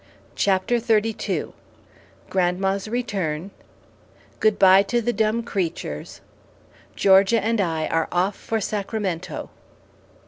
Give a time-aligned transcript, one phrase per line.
[0.35, 1.49] CHAPTER XXXII
[2.31, 3.51] GRANDMA'S RETURN
[4.39, 6.21] GOOD BYE TO THE DUMB CREATURES
[6.95, 9.51] GEORGIA AND I ARE OFF FOR SACRAMENTO.